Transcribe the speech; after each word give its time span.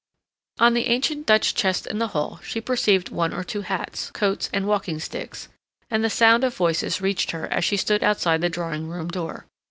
On 0.57 0.73
the 0.73 0.87
ancient 0.87 1.27
Dutch 1.27 1.53
chest 1.53 1.85
in 1.85 1.99
the 1.99 2.07
hall 2.07 2.39
she 2.41 2.59
perceived 2.59 3.09
one 3.09 3.31
or 3.35 3.43
two 3.43 3.61
hats, 3.61 4.09
coats, 4.15 4.49
and 4.51 4.65
walking 4.65 4.99
sticks, 4.99 5.47
and 5.91 6.03
the 6.03 6.09
sound 6.09 6.43
of 6.43 6.55
voices 6.55 7.01
reached 7.01 7.29
her 7.29 7.45
as 7.49 7.63
she 7.63 7.77
stood 7.77 8.03
outside 8.03 8.41
the 8.41 8.49
drawing 8.49 8.89
room 8.89 9.09
door. 9.09 9.45